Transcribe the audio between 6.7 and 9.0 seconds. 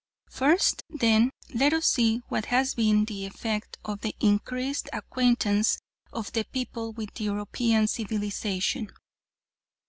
with European civilisation.